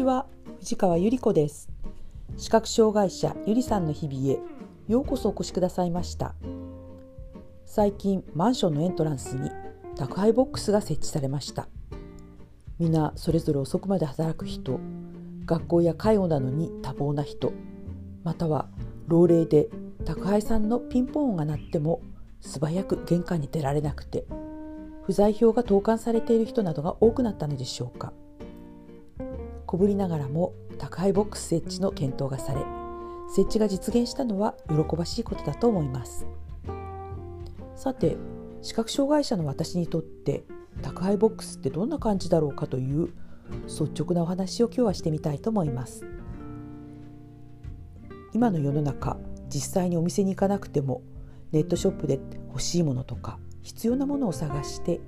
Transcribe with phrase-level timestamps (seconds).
[0.00, 0.24] ちは。
[0.60, 1.68] 藤川ゆり子です。
[2.38, 4.38] 視覚障害者ゆりさんの日々へ
[4.88, 6.34] ようこそお越しくださいました。
[7.66, 9.50] 最近マンションのエントランスに
[9.96, 11.68] 宅配ボックスが設置されました。
[12.78, 14.80] 皆それぞれ遅くまで働く人
[15.44, 17.52] 学校や介護などに多忙な人
[18.24, 18.70] または
[19.06, 19.68] 老齢で
[20.06, 22.00] 宅配さんのピンポン音が鳴っても
[22.40, 24.24] 素早く玄関に出られなくて
[25.02, 28.14] 不在票が投函されている人などが多くなったのでしょうか。
[29.70, 32.60] 小ぶりながらも宅配ボックス設置の検討がされ
[33.28, 36.26] 設置が実現したのは喜ばしいことだと思います。
[37.76, 38.16] さて
[38.62, 40.42] 視覚障害者の私にとって
[40.82, 43.10] 宅配ボックスってどんな感じだろうかという
[43.68, 46.04] 率直なお話を今日はしてみたいと思います。
[48.34, 49.18] 今の世の中
[49.48, 51.02] 実際にお店に行かなくても
[51.52, 52.18] ネットショップで
[52.48, 54.98] 欲しいものとか必要なものを探して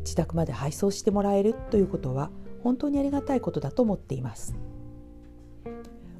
[0.00, 4.56] 自宅まで配送してもらえるということは本当にありがたいことだと思っています。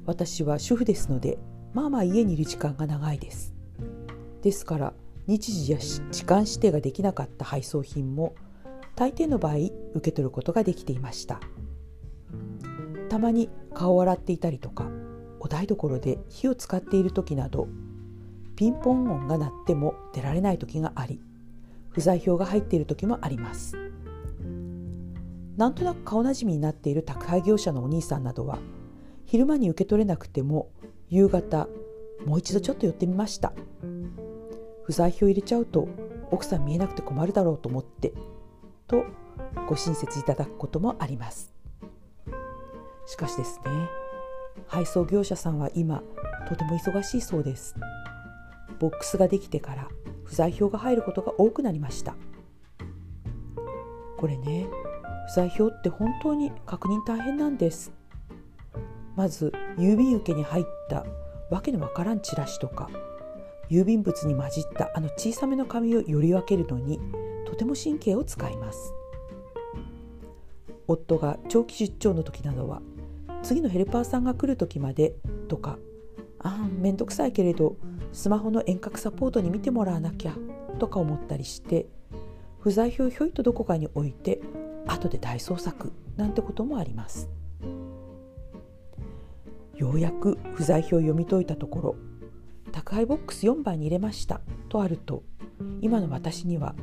[0.05, 1.37] 私は主婦ですので
[1.73, 3.53] まあまあ家にいる時間が長いです。
[4.41, 4.93] ですから
[5.27, 8.33] 日時や時間指定ができなかった配送品も
[8.95, 9.55] 大抵の場合
[9.93, 11.39] 受け取ることができていました。
[13.09, 14.87] たまに顔を洗っていたりとか
[15.39, 17.67] お台所で火を使っている時など
[18.55, 21.21] ピンポン音が鳴っても出られない時があり
[21.89, 23.88] 不在票が入っている時もあります。
[25.59, 28.59] なんとなく顔なじみになっている宅配業者のお兄さんなどは
[29.25, 30.71] 昼間に受け取れなくても
[31.09, 31.67] 夕方
[32.25, 33.51] もう一度ちょっと寄ってみました。
[34.85, 35.89] 不在票入れちゃうと
[36.31, 38.13] 奥さん見えなくて困るだろうと思って
[38.87, 39.03] と
[39.67, 41.53] ご親切いただくこともあります。
[43.05, 43.71] しかしですね
[44.65, 46.03] 配送業者さんは今
[46.47, 47.75] とても忙しいそうです。
[48.79, 49.89] ボックスができてから
[50.23, 52.15] 不在票が入ることが多くなりました。
[54.17, 54.67] これね
[55.29, 57.91] 不在票って本当に確認大変なんです。
[59.15, 61.05] まず郵便受けに入った
[61.51, 62.89] わけのわからんチラシとか
[63.69, 66.99] 郵便物に混じったあの小さめの紙をより分けるのに
[67.45, 68.91] とても神経を使います。
[70.87, 72.81] 夫が長期出張の時などは
[73.43, 75.13] 次のヘルパーさんが来る時まで
[75.47, 75.77] とか
[76.39, 77.77] ああめんどくさいけれど
[78.13, 80.33] スマホの遠隔サポートに見てもらわなきゃ
[80.79, 81.85] とか思ったりして
[82.61, 84.41] 不在票をひょいとどこかに置いて
[84.91, 87.29] 後で大捜索なんてこともあります。
[89.75, 91.95] ようやく不在票を読み解いたところ
[92.73, 95.23] 宅配ボックス4番に入れましたとあると
[95.79, 96.75] 今の私には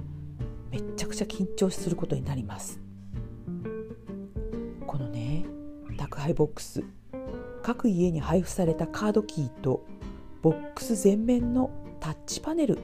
[0.71, 2.81] めっちゃくちゃ緊張することになります。
[4.87, 5.45] このね
[5.99, 6.85] 宅配ボックス
[7.63, 9.85] 各家に配布されたカードキーと
[10.41, 12.79] ボックス全面のタッチパネル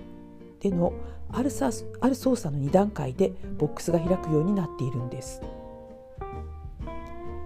[0.63, 0.93] での
[1.29, 5.43] あるさある操作の2段階でボックスが開くようになっているんです。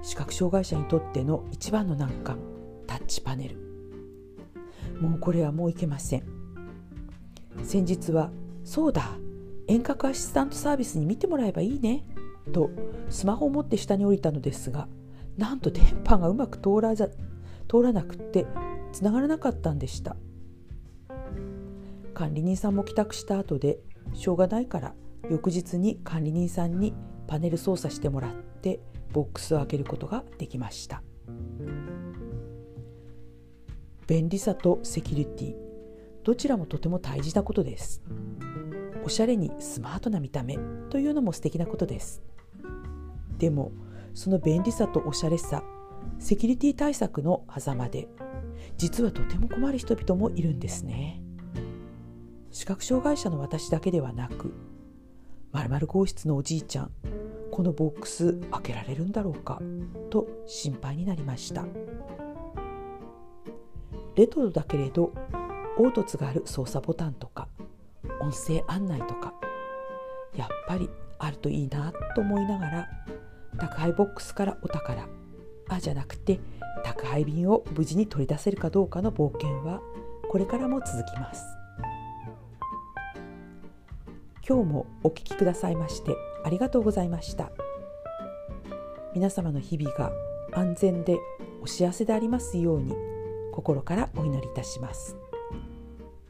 [0.02, 2.38] 視覚障害者にとっての一番の難関
[2.86, 3.56] タッチパネル。
[5.00, 6.24] もうこれはもういけません。
[7.62, 8.30] 先日は
[8.64, 9.02] そうだ
[9.66, 12.04] 遠隔アシスタントサービスに見てもらえばいいね
[12.52, 12.70] と
[13.08, 14.88] スマホを持って下に降りたのですが
[15.38, 17.08] なんと電波がうまく通ら通
[17.82, 18.46] らなくって
[18.92, 20.16] つながらなかったんでした。
[22.16, 23.78] 管理人さんも帰宅した後で
[24.14, 24.94] しょうがないから
[25.30, 26.94] 翌日に管理人さんに
[27.26, 28.32] パネル操作してもらっ
[28.62, 28.80] て
[29.12, 31.02] ボックスを開けることができました。
[34.06, 35.54] 便利さとセキュリティ。
[36.24, 38.02] どちらもとても大事なことです。
[39.04, 40.56] おしゃれにスマートな見た目
[40.88, 42.22] というのも素敵なことです。
[43.36, 43.72] でも
[44.14, 45.62] その便利さとおしゃれさ
[46.18, 48.08] セキュリティ対策の狭間で
[48.78, 51.25] 実はとても困る人々もいるんですね。
[52.56, 54.54] 視覚障害者の私だけではなく
[55.52, 56.90] 〇〇号室のおじいちゃん
[57.52, 59.60] このボックス開けられるんだろうか
[60.08, 61.66] と心配になりました。
[64.14, 65.12] レトロだけれど
[65.76, 67.48] 凹凸がある操作ボタンとか
[68.22, 69.34] 音声案内とか
[70.34, 70.88] やっぱり
[71.18, 72.88] あるといいなと思いながら
[73.58, 75.06] 宅配ボックスからお宝
[75.68, 76.40] あじゃなくて
[76.82, 79.82] 宅配便を無事に取り出せるかどうかの冒険は
[80.30, 81.65] これからも続きます。
[84.48, 86.14] 今日もお聴きくださいまして
[86.44, 87.50] ありがとうございました
[89.14, 90.12] 皆様の日々が
[90.52, 91.18] 安全で
[91.62, 92.94] お幸せでありますように
[93.52, 95.16] 心からお祈りいたします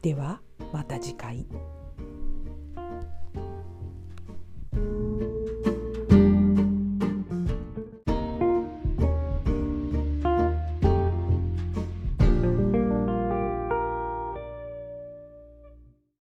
[0.01, 0.41] では
[0.71, 1.45] また次回。